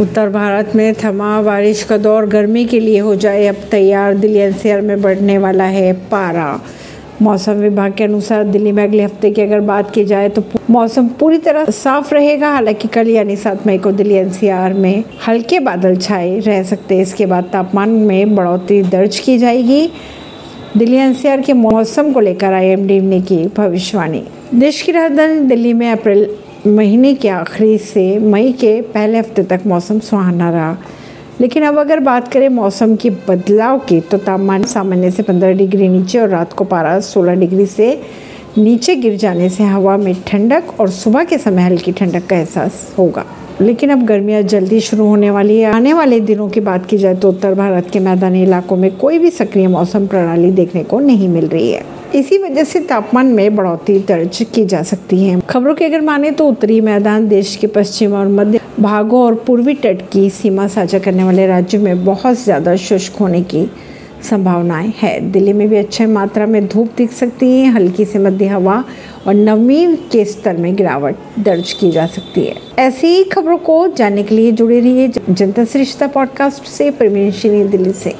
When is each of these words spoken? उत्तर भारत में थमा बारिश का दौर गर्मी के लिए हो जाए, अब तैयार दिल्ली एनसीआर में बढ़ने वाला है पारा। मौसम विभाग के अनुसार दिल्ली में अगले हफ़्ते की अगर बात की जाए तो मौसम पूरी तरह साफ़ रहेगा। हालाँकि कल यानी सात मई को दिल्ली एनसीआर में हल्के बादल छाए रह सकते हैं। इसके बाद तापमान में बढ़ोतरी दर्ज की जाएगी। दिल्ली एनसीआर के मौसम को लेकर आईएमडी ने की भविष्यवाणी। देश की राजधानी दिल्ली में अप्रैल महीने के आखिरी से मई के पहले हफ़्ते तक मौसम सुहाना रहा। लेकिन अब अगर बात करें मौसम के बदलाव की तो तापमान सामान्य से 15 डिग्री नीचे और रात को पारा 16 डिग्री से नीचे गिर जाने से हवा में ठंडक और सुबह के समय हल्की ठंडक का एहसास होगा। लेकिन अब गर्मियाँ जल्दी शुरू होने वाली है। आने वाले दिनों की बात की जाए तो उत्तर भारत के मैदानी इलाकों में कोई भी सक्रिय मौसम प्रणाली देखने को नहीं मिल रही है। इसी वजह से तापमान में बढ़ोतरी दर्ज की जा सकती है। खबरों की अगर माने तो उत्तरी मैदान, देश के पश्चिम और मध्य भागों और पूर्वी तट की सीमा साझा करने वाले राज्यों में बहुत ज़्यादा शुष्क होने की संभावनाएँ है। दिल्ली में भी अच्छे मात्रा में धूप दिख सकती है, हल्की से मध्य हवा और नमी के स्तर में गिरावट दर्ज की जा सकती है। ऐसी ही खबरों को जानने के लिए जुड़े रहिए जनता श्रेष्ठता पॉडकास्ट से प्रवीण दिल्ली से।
उत्तर 0.00 0.28
भारत 0.28 0.72
में 0.76 0.94
थमा 0.94 1.40
बारिश 1.42 1.82
का 1.82 1.96
दौर 1.96 2.26
गर्मी 2.26 2.64
के 2.64 2.80
लिए 2.80 2.98
हो 2.98 3.14
जाए, 3.16 3.46
अब 3.46 3.56
तैयार 3.70 4.14
दिल्ली 4.14 4.38
एनसीआर 4.38 4.80
में 4.80 5.00
बढ़ने 5.02 5.36
वाला 5.38 5.64
है 5.64 5.92
पारा। 6.10 6.60
मौसम 7.22 7.52
विभाग 7.52 7.92
के 7.92 8.04
अनुसार 8.04 8.44
दिल्ली 8.44 8.72
में 8.72 8.82
अगले 8.82 9.02
हफ़्ते 9.02 9.30
की 9.30 9.42
अगर 9.42 9.60
बात 9.60 9.90
की 9.90 10.04
जाए 10.04 10.28
तो 10.28 10.42
मौसम 10.70 11.08
पूरी 11.20 11.38
तरह 11.38 11.70
साफ़ 11.72 12.14
रहेगा। 12.14 12.50
हालाँकि 12.50 12.88
कल 12.88 13.08
यानी 13.08 13.36
सात 13.36 13.66
मई 13.66 13.78
को 13.78 13.92
दिल्ली 13.92 14.14
एनसीआर 14.14 14.74
में 14.74 15.04
हल्के 15.26 15.60
बादल 15.60 15.96
छाए 15.96 16.38
रह 16.38 16.62
सकते 16.62 16.94
हैं। 16.94 17.02
इसके 17.02 17.26
बाद 17.26 17.48
तापमान 17.52 17.88
में 17.88 18.34
बढ़ोतरी 18.36 18.82
दर्ज 18.82 19.18
की 19.18 19.38
जाएगी। 19.38 19.88
दिल्ली 20.76 20.96
एनसीआर 20.96 21.40
के 21.40 21.52
मौसम 21.52 22.12
को 22.12 22.20
लेकर 22.20 22.52
आईएमडी 22.52 23.00
ने 23.00 23.20
की 23.20 23.46
भविष्यवाणी। 23.56 24.22
देश 24.54 24.82
की 24.82 24.92
राजधानी 24.92 25.40
दिल्ली 25.40 25.72
में 25.72 25.90
अप्रैल 25.90 26.28
महीने 26.66 27.14
के 27.14 27.28
आखिरी 27.28 27.78
से 27.78 28.18
मई 28.18 28.52
के 28.52 28.80
पहले 28.82 29.18
हफ़्ते 29.18 29.42
तक 29.42 29.60
मौसम 29.66 29.98
सुहाना 29.98 30.50
रहा। 30.50 30.76
लेकिन 31.40 31.62
अब 31.62 31.78
अगर 31.78 32.00
बात 32.00 32.28
करें 32.28 32.48
मौसम 32.48 32.96
के 32.96 33.10
बदलाव 33.10 33.78
की 33.78 34.00
तो 34.00 34.18
तापमान 34.18 34.62
सामान्य 34.62 35.10
से 35.10 35.22
15 35.22 35.52
डिग्री 35.52 35.88
नीचे 35.88 36.18
और 36.18 36.28
रात 36.28 36.52
को 36.52 36.64
पारा 36.64 36.98
16 37.00 37.34
डिग्री 37.34 37.66
से 37.66 38.00
नीचे 38.58 38.94
गिर 38.94 39.16
जाने 39.16 39.48
से 39.48 39.64
हवा 39.64 39.96
में 39.96 40.14
ठंडक 40.26 40.80
और 40.80 40.90
सुबह 40.90 41.24
के 41.24 41.38
समय 41.38 41.62
हल्की 41.62 41.92
ठंडक 41.92 42.26
का 42.26 42.36
एहसास 42.36 42.94
होगा। 42.98 43.24
लेकिन 43.60 43.90
अब 43.90 44.04
गर्मियाँ 44.06 44.42
जल्दी 44.42 44.80
शुरू 44.80 45.06
होने 45.06 45.30
वाली 45.30 45.58
है। 45.58 45.72
आने 45.72 45.92
वाले 45.92 46.20
दिनों 46.20 46.48
की 46.48 46.60
बात 46.60 46.86
की 46.86 46.98
जाए 46.98 47.14
तो 47.14 47.28
उत्तर 47.28 47.54
भारत 47.54 47.90
के 47.92 48.00
मैदानी 48.00 48.42
इलाकों 48.42 48.76
में 48.76 48.96
कोई 48.96 49.18
भी 49.18 49.30
सक्रिय 49.30 49.68
मौसम 49.68 50.06
प्रणाली 50.06 50.50
देखने 50.50 50.82
को 50.84 51.00
नहीं 51.00 51.28
मिल 51.28 51.46
रही 51.46 51.70
है। 51.72 51.84
इसी 52.16 52.36
वजह 52.38 52.64
से 52.64 52.80
तापमान 52.80 53.26
में 53.26 53.56
बढ़ोतरी 53.56 53.98
दर्ज 53.98 54.44
की 54.54 54.64
जा 54.64 54.82
सकती 54.82 55.22
है। 55.24 55.40
खबरों 55.40 55.74
की 55.74 55.84
अगर 55.84 56.00
माने 56.00 56.30
तो 56.30 56.46
उत्तरी 56.48 56.80
मैदान, 56.80 57.26
देश 57.28 57.54
के 57.56 57.66
पश्चिम 57.66 58.12
और 58.12 58.28
मध्य 58.28 58.60
भागों 58.80 59.20
और 59.22 59.34
पूर्वी 59.46 59.74
तट 59.74 60.00
की 60.12 60.28
सीमा 60.30 60.66
साझा 60.68 60.98
करने 60.98 61.24
वाले 61.24 61.46
राज्यों 61.46 61.82
में 61.82 62.04
बहुत 62.04 62.36
ज़्यादा 62.36 62.76
शुष्क 62.76 63.16
होने 63.20 63.42
की 63.42 63.66
संभावनाएँ 64.22 64.92
है। 64.98 65.18
दिल्ली 65.30 65.52
में 65.52 65.68
भी 65.68 65.76
अच्छे 65.76 66.06
मात्रा 66.06 66.46
में 66.46 66.66
धूप 66.66 66.88
दिख 66.96 67.12
सकती 67.12 67.50
है, 67.50 67.70
हल्की 67.72 68.04
से 68.04 68.18
मध्य 68.18 68.46
हवा 68.46 68.82
और 69.26 69.34
नमी 69.34 69.86
के 70.12 70.24
स्तर 70.24 70.56
में 70.56 70.74
गिरावट 70.76 71.16
दर्ज 71.38 71.72
की 71.72 71.90
जा 71.90 72.06
सकती 72.06 72.44
है। 72.44 72.54
ऐसी 72.78 73.06
ही 73.06 73.24
खबरों 73.24 73.58
को 73.58 73.86
जानने 73.88 74.22
के 74.22 74.34
लिए 74.34 74.52
जुड़े 74.52 74.80
रहिए 74.80 75.08
जनता 75.30 75.64
श्रेष्ठता 75.64 76.06
पॉडकास्ट 76.06 76.64
से 76.64 76.90
प्रवीण 76.90 77.68
दिल्ली 77.70 77.92
से। 77.92 78.14